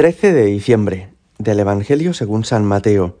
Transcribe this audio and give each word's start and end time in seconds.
13 0.00 0.32
de 0.32 0.46
diciembre 0.46 1.10
del 1.38 1.60
Evangelio 1.60 2.14
según 2.14 2.42
San 2.46 2.64
Mateo. 2.64 3.18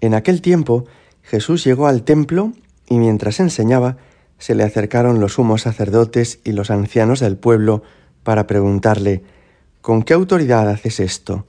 En 0.00 0.14
aquel 0.14 0.42
tiempo 0.42 0.84
Jesús 1.24 1.64
llegó 1.64 1.88
al 1.88 2.04
templo 2.04 2.52
y 2.88 2.98
mientras 2.98 3.40
enseñaba 3.40 3.96
se 4.38 4.54
le 4.54 4.62
acercaron 4.62 5.18
los 5.18 5.32
sumos 5.32 5.62
sacerdotes 5.62 6.38
y 6.44 6.52
los 6.52 6.70
ancianos 6.70 7.18
del 7.18 7.36
pueblo 7.36 7.82
para 8.22 8.46
preguntarle, 8.46 9.24
¿con 9.80 10.04
qué 10.04 10.14
autoridad 10.14 10.68
haces 10.70 11.00
esto? 11.00 11.48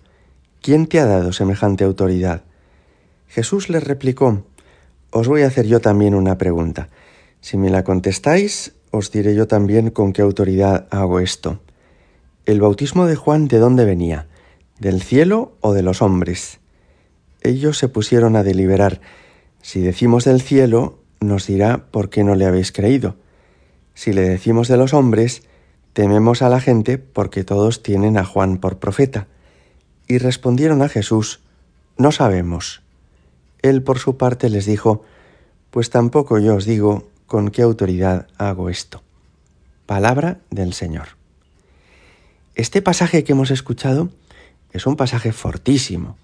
¿Quién 0.64 0.88
te 0.88 1.00
ha 1.00 1.06
dado 1.06 1.32
semejante 1.32 1.84
autoridad? 1.84 2.42
Jesús 3.28 3.70
les 3.70 3.84
replicó, 3.84 4.46
Os 5.12 5.28
voy 5.28 5.44
a 5.44 5.48
hacer 5.48 5.68
yo 5.68 5.80
también 5.80 6.16
una 6.16 6.40
pregunta. 6.40 6.90
Si 7.40 7.56
me 7.56 7.70
la 7.70 7.84
contestáis, 7.84 8.74
os 8.90 9.12
diré 9.12 9.36
yo 9.36 9.46
también 9.46 9.92
con 9.92 10.12
qué 10.12 10.24
autoridad 10.24 10.88
hago 10.90 11.20
esto. 11.20 11.60
¿El 12.48 12.62
bautismo 12.62 13.06
de 13.06 13.16
Juan 13.16 13.48
de 13.48 13.60
dónde 13.60 13.86
venía? 13.86 14.26
¿Del 14.80 15.02
cielo 15.02 15.58
o 15.60 15.74
de 15.74 15.84
los 15.84 16.02
hombres? 16.02 16.60
Ellos 17.42 17.78
se 17.78 17.90
pusieron 17.90 18.38
a 18.38 18.44
deliberar. 18.44 19.02
Si 19.62 19.82
decimos 19.82 20.24
del 20.24 20.42
cielo, 20.42 21.00
nos 21.20 21.48
dirá 21.48 21.86
por 21.92 22.10
qué 22.10 22.24
no 22.24 22.36
le 22.36 22.46
habéis 22.46 22.72
creído. 22.72 23.18
Si 23.94 24.14
le 24.14 24.22
decimos 24.22 24.70
de 24.70 24.78
los 24.78 24.94
hombres, 24.94 25.44
tememos 25.92 26.42
a 26.42 26.48
la 26.48 26.62
gente 26.62 26.98
porque 26.98 27.44
todos 27.44 27.84
tienen 27.84 28.18
a 28.18 28.24
Juan 28.24 28.58
por 28.58 28.80
profeta. 28.80 29.28
Y 30.08 30.18
respondieron 30.18 30.82
a 30.82 30.88
Jesús, 30.88 31.42
no 31.98 32.14
sabemos. 32.14 32.82
Él 33.62 33.84
por 33.84 34.00
su 34.00 34.16
parte 34.16 34.50
les 34.50 34.66
dijo, 34.66 35.04
pues 35.72 35.90
tampoco 35.90 36.40
yo 36.40 36.56
os 36.56 36.64
digo 36.64 37.10
con 37.28 37.52
qué 37.52 37.64
autoridad 37.64 38.28
hago 38.38 38.70
esto. 38.70 39.04
Palabra 39.86 40.40
del 40.50 40.72
Señor. 40.72 41.10
Este 42.56 42.82
pasaje 42.82 43.26
que 43.26 43.34
hemos 43.34 43.52
escuchado 43.52 44.10
es 44.72 44.86
un 44.86 44.96
pasaje 44.96 45.32
fortísimo, 45.32 46.18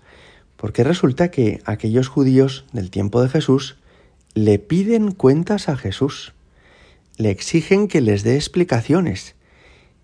porque 0.58 0.84
resulta 0.84 1.32
que 1.32 1.62
aquellos 1.66 2.08
judíos 2.08 2.66
del 2.74 2.90
tiempo 2.90 3.22
de 3.22 3.30
Jesús 3.30 3.78
le 4.34 4.60
piden 4.60 5.12
cuentas 5.12 5.70
a 5.70 5.78
Jesús, 5.78 6.34
le 7.18 7.30
exigen 7.32 7.88
que 7.88 8.02
les 8.02 8.24
dé 8.24 8.36
explicaciones, 8.36 9.36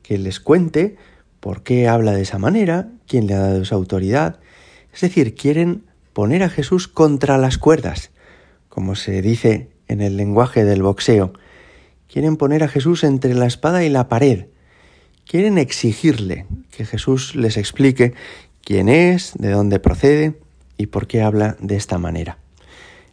que 0.01 0.17
les 0.17 0.39
cuente 0.39 0.95
por 1.39 1.63
qué 1.63 1.87
habla 1.87 2.13
de 2.13 2.21
esa 2.21 2.37
manera, 2.37 2.89
quién 3.07 3.27
le 3.27 3.33
ha 3.33 3.39
dado 3.39 3.61
esa 3.61 3.75
autoridad. 3.75 4.39
Es 4.93 5.01
decir, 5.01 5.35
quieren 5.35 5.83
poner 6.13 6.43
a 6.43 6.49
Jesús 6.49 6.87
contra 6.87 7.37
las 7.37 7.57
cuerdas, 7.57 8.11
como 8.69 8.95
se 8.95 9.21
dice 9.21 9.69
en 9.87 10.01
el 10.01 10.17
lenguaje 10.17 10.63
del 10.63 10.83
boxeo. 10.83 11.33
Quieren 12.07 12.37
poner 12.37 12.63
a 12.63 12.67
Jesús 12.67 13.03
entre 13.03 13.33
la 13.33 13.45
espada 13.45 13.83
y 13.83 13.89
la 13.89 14.07
pared 14.07 14.45
quieren 15.31 15.57
exigirle 15.57 16.45
que 16.71 16.83
Jesús 16.83 17.35
les 17.37 17.55
explique 17.55 18.13
quién 18.65 18.89
es, 18.89 19.31
de 19.37 19.51
dónde 19.51 19.79
procede 19.79 20.37
y 20.75 20.87
por 20.87 21.07
qué 21.07 21.21
habla 21.21 21.55
de 21.61 21.77
esta 21.77 21.97
manera. 21.97 22.37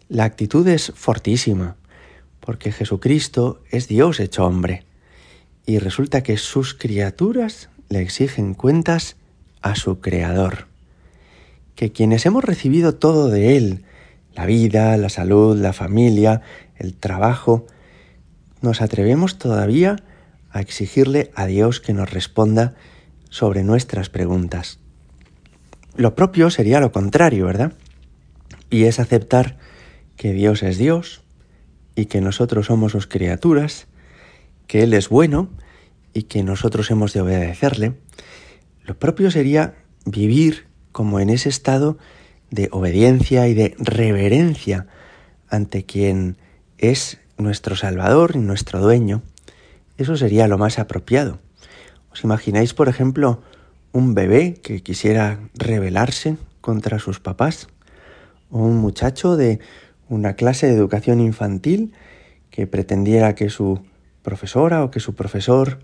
La 0.09 0.25
actitud 0.25 0.67
es 0.67 0.93
fortísima, 0.97 1.77
porque 2.41 2.73
Jesucristo 2.73 3.63
es 3.71 3.87
Dios 3.87 4.19
hecho 4.19 4.45
hombre, 4.45 4.83
y 5.65 5.79
resulta 5.79 6.25
que 6.25 6.39
sus 6.39 6.75
criaturas 6.75 7.69
le 7.89 8.01
exigen 8.01 8.55
cuentas 8.55 9.15
a 9.63 9.77
su 9.77 10.01
Creador, 10.01 10.67
que 11.77 11.93
quienes 11.93 12.27
hemos 12.27 12.43
recibido 12.43 12.97
todo 12.97 13.29
de 13.29 13.57
Él, 13.57 13.85
la 14.35 14.45
vida, 14.45 14.97
la 14.97 15.09
salud, 15.09 15.57
la 15.57 15.73
familia, 15.73 16.43
el 16.79 16.95
trabajo, 16.95 17.65
nos 18.61 18.83
atrevemos 18.83 19.39
todavía 19.39 19.93
a 19.93 20.03
exigirle 20.55 21.31
a 21.35 21.47
Dios 21.47 21.81
que 21.81 21.93
nos 21.93 22.11
responda 22.11 22.75
sobre 23.31 23.63
nuestras 23.63 24.09
preguntas. 24.09 24.79
Lo 25.97 26.15
propio 26.15 26.51
sería 26.51 26.81
lo 26.81 26.93
contrario, 26.93 27.47
¿verdad? 27.47 27.73
Y 28.71 28.85
es 28.85 29.01
aceptar 29.01 29.59
que 30.17 30.33
Dios 30.33 30.63
es 30.63 30.79
Dios 30.79 31.23
y 31.95 32.07
que 32.07 32.21
nosotros 32.21 32.67
somos 32.67 32.93
sus 32.93 33.07
criaturas, 33.07 33.87
que 34.67 34.83
Él 34.83 34.95
es 34.95 35.09
bueno 35.09 35.51
y 36.13 36.25
que 36.25 36.43
nosotros 36.43 36.91
hemos 36.91 37.13
de 37.13 37.21
obedecerle. 37.21 37.95
Lo 38.85 38.99
propio 38.99 39.31
sería 39.31 39.75
vivir 40.05 40.67
como 40.93 41.21
en 41.21 41.31
ese 41.31 41.49
estado 41.49 41.99
de 42.51 42.69
obediencia 42.73 43.49
y 43.49 43.55
de 43.55 43.75
reverencia 43.79 44.87
ante 45.49 45.85
quien 45.85 46.37
es 46.79 47.19
nuestro 47.37 47.77
Salvador 47.77 48.33
y 48.35 48.39
nuestro 48.39 48.81
dueño, 48.81 49.23
eso 49.99 50.17
sería 50.17 50.49
lo 50.49 50.59
más 50.59 50.79
apropiado. 50.79 51.41
¿Os 52.13 52.25
imagináis, 52.25 52.73
por 52.73 52.89
ejemplo, 52.89 53.43
un 53.93 54.15
bebé 54.15 54.55
que 54.55 54.83
quisiera 54.83 55.41
rebelarse 55.55 56.37
contra 56.61 57.01
sus 57.01 57.21
papás? 57.21 57.67
¿O 58.51 58.61
un 58.61 58.77
muchacho 58.77 59.37
de 59.37 59.59
una 60.09 60.35
clase 60.35 60.69
de 60.69 60.75
educación 60.75 61.21
infantil 61.21 61.93
que 62.51 62.67
pretendiera 62.67 63.35
que 63.35 63.51
su 63.51 63.83
profesora 64.23 64.85
o 64.85 64.91
que 64.91 65.01
su 65.01 65.15
profesor 65.15 65.81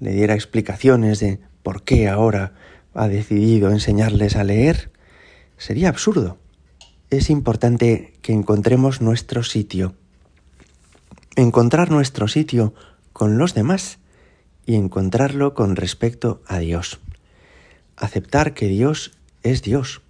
le 0.00 0.12
diera 0.12 0.34
explicaciones 0.34 1.20
de 1.20 1.40
por 1.62 1.82
qué 1.82 2.08
ahora 2.08 2.54
ha 2.94 3.08
decidido 3.08 3.70
enseñarles 3.70 4.36
a 4.36 4.44
leer? 4.44 4.92
Sería 5.58 5.88
absurdo. 5.88 6.38
Es 7.10 7.30
importante 7.30 8.12
que 8.22 8.32
encontremos 8.32 9.00
nuestro 9.00 9.42
sitio. 9.42 9.94
Encontrar 11.34 11.90
nuestro 11.90 12.28
sitio 12.28 12.74
con 13.16 13.38
los 13.38 13.54
demás 13.54 13.98
y 14.66 14.74
encontrarlo 14.74 15.54
con 15.54 15.74
respecto 15.74 16.42
a 16.46 16.58
Dios. 16.58 17.00
Aceptar 17.96 18.52
que 18.52 18.68
Dios 18.68 19.12
es 19.42 19.62
Dios 19.62 20.02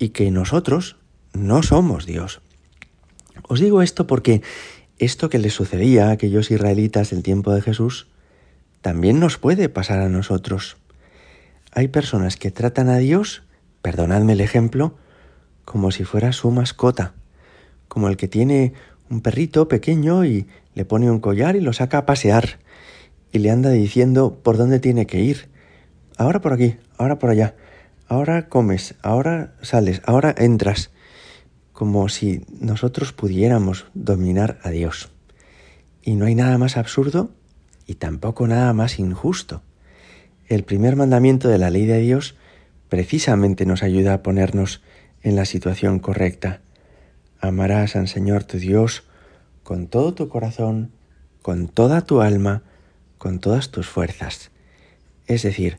y 0.00 0.08
que 0.08 0.32
nosotros 0.32 0.96
no 1.32 1.62
somos 1.62 2.04
Dios. 2.04 2.40
Os 3.44 3.60
digo 3.60 3.80
esto 3.80 4.08
porque 4.08 4.42
esto 4.98 5.30
que 5.30 5.38
les 5.38 5.54
sucedía 5.54 6.08
a 6.08 6.10
aquellos 6.10 6.50
israelitas 6.50 7.10
del 7.10 7.22
tiempo 7.22 7.54
de 7.54 7.62
Jesús 7.62 8.08
también 8.80 9.20
nos 9.20 9.38
puede 9.38 9.68
pasar 9.68 10.00
a 10.00 10.08
nosotros. 10.08 10.78
Hay 11.70 11.86
personas 11.86 12.36
que 12.36 12.50
tratan 12.50 12.88
a 12.88 12.96
Dios, 12.96 13.44
perdonadme 13.82 14.32
el 14.32 14.40
ejemplo, 14.40 14.96
como 15.64 15.92
si 15.92 16.02
fuera 16.02 16.32
su 16.32 16.50
mascota, 16.50 17.14
como 17.86 18.08
el 18.08 18.16
que 18.16 18.26
tiene 18.26 18.72
un 19.10 19.20
perrito 19.20 19.68
pequeño 19.68 20.24
y 20.24 20.46
le 20.74 20.84
pone 20.84 21.10
un 21.10 21.20
collar 21.20 21.56
y 21.56 21.60
lo 21.60 21.72
saca 21.72 21.98
a 21.98 22.06
pasear 22.06 22.58
y 23.32 23.38
le 23.38 23.50
anda 23.50 23.70
diciendo 23.70 24.40
por 24.42 24.56
dónde 24.56 24.80
tiene 24.80 25.06
que 25.06 25.20
ir. 25.20 25.48
Ahora 26.16 26.40
por 26.40 26.52
aquí, 26.52 26.76
ahora 26.96 27.18
por 27.18 27.30
allá, 27.30 27.54
ahora 28.08 28.48
comes, 28.48 28.94
ahora 29.02 29.54
sales, 29.62 30.02
ahora 30.06 30.34
entras, 30.36 30.90
como 31.72 32.08
si 32.08 32.44
nosotros 32.60 33.12
pudiéramos 33.12 33.86
dominar 33.94 34.58
a 34.62 34.70
Dios. 34.70 35.10
Y 36.02 36.14
no 36.14 36.24
hay 36.26 36.34
nada 36.34 36.56
más 36.56 36.76
absurdo 36.76 37.30
y 37.86 37.96
tampoco 37.96 38.46
nada 38.46 38.72
más 38.72 38.98
injusto. 38.98 39.62
El 40.46 40.64
primer 40.64 40.96
mandamiento 40.96 41.48
de 41.48 41.58
la 41.58 41.70
ley 41.70 41.86
de 41.86 41.98
Dios 41.98 42.36
precisamente 42.88 43.66
nos 43.66 43.82
ayuda 43.82 44.14
a 44.14 44.22
ponernos 44.22 44.80
en 45.22 45.36
la 45.36 45.44
situación 45.44 45.98
correcta. 45.98 46.60
Amarás 47.46 47.96
al 47.96 48.08
Señor 48.08 48.44
tu 48.44 48.58
Dios 48.58 49.04
con 49.62 49.86
todo 49.86 50.14
tu 50.14 50.28
corazón, 50.28 50.92
con 51.42 51.68
toda 51.68 52.00
tu 52.02 52.20
alma, 52.20 52.62
con 53.18 53.40
todas 53.40 53.70
tus 53.70 53.86
fuerzas. 53.86 54.50
Es 55.26 55.42
decir, 55.42 55.78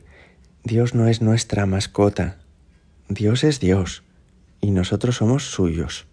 Dios 0.64 0.94
no 0.94 1.08
es 1.08 1.22
nuestra 1.22 1.66
mascota, 1.66 2.38
Dios 3.08 3.44
es 3.44 3.60
Dios 3.60 4.02
y 4.60 4.70
nosotros 4.70 5.16
somos 5.16 5.44
suyos. 5.50 6.06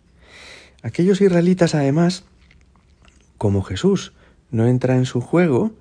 Aquellos 0.84 1.20
israelitas 1.22 1.76
además, 1.76 2.24
como 3.38 3.62
Jesús 3.62 4.14
no 4.52 4.68
entra 4.68 4.96
en 4.96 5.06
su 5.06 5.20
juego, 5.20 5.72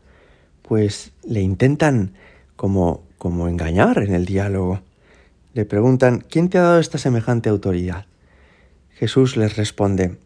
pues 0.63 1.13
le 1.23 1.43
intentan 1.43 2.15
como, 2.57 3.05
como 3.19 3.49
engañar 3.49 3.99
en 3.99 4.15
el 4.15 4.25
diálogo. 4.25 4.81
Le 5.53 5.65
preguntan, 5.65 6.25
¿quién 6.29 6.49
te 6.49 6.59
ha 6.59 6.63
dado 6.63 6.81
esta 6.81 6.99
semejante 6.99 7.49
autoridad? 7.49 8.07
Jesús 8.95 9.37
les 9.37 9.57
responde, 9.57 10.19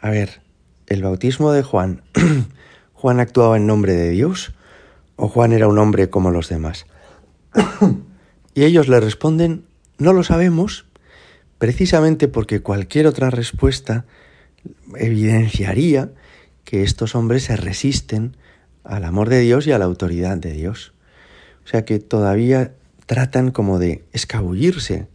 a 0.00 0.10
ver, 0.10 0.40
el 0.86 1.02
bautismo 1.02 1.52
de 1.52 1.62
Juan, 1.62 2.02
¿Juan 2.92 3.20
actuaba 3.20 3.56
en 3.56 3.66
nombre 3.66 3.92
de 3.92 4.10
Dios 4.10 4.52
o 5.16 5.28
Juan 5.28 5.52
era 5.52 5.68
un 5.68 5.78
hombre 5.78 6.10
como 6.10 6.30
los 6.30 6.48
demás? 6.48 6.86
y 8.54 8.64
ellos 8.64 8.88
le 8.88 9.00
responden, 9.00 9.64
no 9.98 10.12
lo 10.12 10.24
sabemos, 10.24 10.86
precisamente 11.58 12.26
porque 12.26 12.60
cualquier 12.60 13.06
otra 13.06 13.30
respuesta 13.30 14.06
evidenciaría 14.96 16.10
que 16.64 16.82
estos 16.82 17.14
hombres 17.14 17.44
se 17.44 17.56
resisten 17.56 18.36
al 18.82 19.04
amor 19.04 19.28
de 19.28 19.40
Dios 19.40 19.66
y 19.66 19.72
a 19.72 19.78
la 19.78 19.84
autoridad 19.84 20.36
de 20.36 20.52
Dios. 20.52 20.92
O 21.64 21.68
sea 21.68 21.84
que 21.84 21.98
todavía 21.98 22.74
tratan 23.06 23.50
como 23.50 23.78
de 23.78 24.04
escabullirse, 24.12 25.08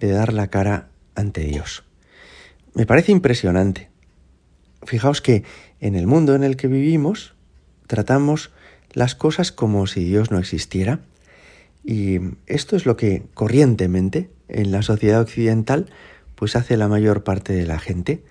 de 0.00 0.10
dar 0.10 0.32
la 0.32 0.48
cara 0.48 0.88
ante 1.14 1.42
Dios. 1.42 1.84
Me 2.74 2.86
parece 2.86 3.12
impresionante. 3.12 3.90
Fijaos 4.84 5.20
que 5.20 5.44
en 5.80 5.94
el 5.94 6.06
mundo 6.06 6.34
en 6.34 6.44
el 6.44 6.56
que 6.56 6.68
vivimos 6.68 7.34
tratamos 7.86 8.50
las 8.92 9.14
cosas 9.14 9.52
como 9.52 9.86
si 9.86 10.04
Dios 10.04 10.30
no 10.30 10.38
existiera 10.38 11.00
Y 11.84 12.20
esto 12.46 12.76
es 12.76 12.86
lo 12.86 12.96
que 12.96 13.24
corrientemente 13.34 14.30
en 14.48 14.72
la 14.72 14.82
sociedad 14.82 15.20
occidental 15.20 15.90
pues 16.34 16.54
hace 16.54 16.76
la 16.76 16.86
mayor 16.86 17.24
parte 17.24 17.52
de 17.52 17.66
la 17.66 17.80
gente. 17.80 18.22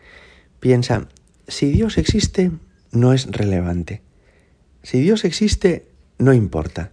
Piensa, 0.62 1.10
si 1.48 1.69
Dios 1.69 1.98
existe, 1.98 2.51
no 2.92 3.12
es 3.12 3.25
relevante. 3.28 4.01
Si 4.81 5.01
Dios 5.01 5.25
existe, 5.25 5.88
no 6.18 6.33
importa. 6.33 6.92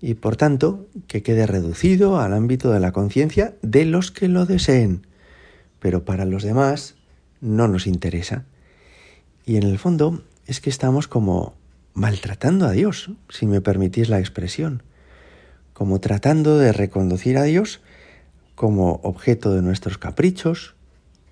Y 0.00 0.14
por 0.14 0.36
tanto, 0.36 0.86
que 1.06 1.22
quede 1.22 1.46
reducido 1.46 2.20
al 2.20 2.34
ámbito 2.34 2.70
de 2.70 2.80
la 2.80 2.92
conciencia 2.92 3.54
de 3.62 3.86
los 3.86 4.10
que 4.10 4.28
lo 4.28 4.44
deseen. 4.44 5.06
Pero 5.82 6.04
para 6.04 6.24
los 6.24 6.44
demás 6.44 6.94
no 7.40 7.66
nos 7.66 7.88
interesa. 7.88 8.44
Y 9.44 9.56
en 9.56 9.64
el 9.64 9.80
fondo 9.80 10.22
es 10.46 10.60
que 10.60 10.70
estamos 10.70 11.08
como 11.08 11.56
maltratando 11.92 12.66
a 12.66 12.70
Dios, 12.70 13.10
si 13.28 13.46
me 13.46 13.60
permitís 13.60 14.08
la 14.08 14.20
expresión, 14.20 14.84
como 15.72 16.00
tratando 16.00 16.56
de 16.56 16.72
reconducir 16.72 17.36
a 17.36 17.42
Dios 17.42 17.80
como 18.54 19.00
objeto 19.02 19.52
de 19.52 19.62
nuestros 19.62 19.98
caprichos, 19.98 20.76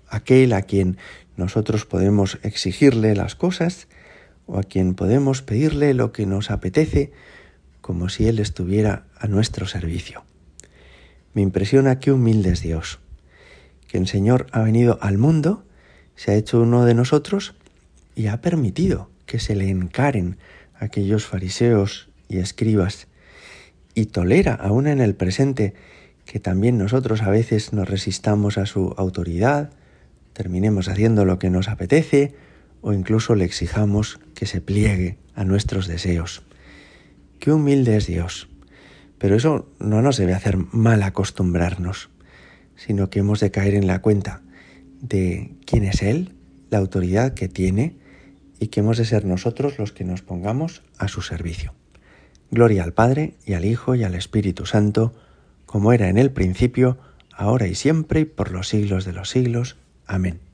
aquel 0.09 0.51
a 0.51 0.63
quien 0.63 0.97
nosotros 1.37 1.85
podemos 1.85 2.37
exigirle 2.43 3.15
las 3.15 3.35
cosas 3.35 3.87
o 4.47 4.59
a 4.59 4.63
quien 4.63 4.95
podemos 4.95 5.41
pedirle 5.41 5.93
lo 5.93 6.11
que 6.11 6.25
nos 6.25 6.51
apetece, 6.51 7.13
como 7.79 8.09
si 8.09 8.27
Él 8.27 8.39
estuviera 8.39 9.05
a 9.17 9.27
nuestro 9.27 9.65
servicio. 9.65 10.25
Me 11.33 11.41
impresiona 11.41 11.99
qué 11.99 12.11
humilde 12.11 12.51
es 12.51 12.61
Dios, 12.61 12.99
que 13.91 13.97
el 13.97 14.07
Señor 14.07 14.47
ha 14.53 14.61
venido 14.61 14.97
al 15.01 15.17
mundo, 15.17 15.65
se 16.15 16.31
ha 16.31 16.35
hecho 16.35 16.61
uno 16.61 16.85
de 16.85 16.93
nosotros 16.93 17.55
y 18.15 18.27
ha 18.27 18.39
permitido 18.39 19.09
que 19.25 19.37
se 19.37 19.53
le 19.53 19.69
encaren 19.69 20.37
aquellos 20.79 21.25
fariseos 21.25 22.07
y 22.29 22.37
escribas, 22.37 23.09
y 23.93 24.05
tolera 24.05 24.53
aún 24.53 24.87
en 24.87 25.01
el 25.01 25.13
presente 25.13 25.73
que 26.23 26.39
también 26.39 26.77
nosotros 26.77 27.21
a 27.21 27.29
veces 27.31 27.73
nos 27.73 27.89
resistamos 27.89 28.57
a 28.57 28.65
su 28.65 28.95
autoridad, 28.97 29.71
terminemos 30.31 30.87
haciendo 30.87 31.25
lo 31.25 31.37
que 31.37 31.49
nos 31.49 31.67
apetece 31.67 32.33
o 32.79 32.93
incluso 32.93 33.35
le 33.35 33.43
exijamos 33.43 34.21
que 34.35 34.45
se 34.45 34.61
pliegue 34.61 35.17
a 35.35 35.43
nuestros 35.43 35.87
deseos. 35.87 36.43
Qué 37.39 37.51
humilde 37.51 37.97
es 37.97 38.07
Dios. 38.07 38.47
Pero 39.17 39.35
eso 39.35 39.67
no 39.79 40.01
nos 40.01 40.15
debe 40.15 40.33
hacer 40.33 40.57
mal 40.71 41.03
acostumbrarnos, 41.03 42.09
sino 42.75 43.09
que 43.09 43.19
hemos 43.19 43.39
de 43.39 43.51
caer 43.51 43.75
en 43.75 43.87
la 43.87 44.01
cuenta 44.01 44.41
de 45.01 45.55
quién 45.65 45.83
es 45.83 46.01
Él, 46.01 46.35
la 46.69 46.77
autoridad 46.77 47.33
que 47.33 47.47
tiene 47.47 47.95
y 48.59 48.67
que 48.67 48.81
hemos 48.81 48.97
de 48.97 49.05
ser 49.05 49.25
nosotros 49.25 49.79
los 49.79 49.91
que 49.91 50.03
nos 50.03 50.21
pongamos 50.21 50.83
a 50.97 51.07
su 51.07 51.21
servicio. 51.21 51.73
Gloria 52.51 52.83
al 52.83 52.93
Padre 52.93 53.35
y 53.45 53.53
al 53.53 53.65
Hijo 53.65 53.95
y 53.95 54.03
al 54.03 54.13
Espíritu 54.13 54.65
Santo, 54.65 55.13
como 55.65 55.93
era 55.93 56.09
en 56.09 56.17
el 56.17 56.31
principio, 56.31 56.97
ahora 57.33 57.67
y 57.67 57.75
siempre 57.75 58.21
y 58.21 58.25
por 58.25 58.51
los 58.51 58.67
siglos 58.67 59.05
de 59.05 59.13
los 59.13 59.29
siglos. 59.29 59.77
Amén. 60.05 60.50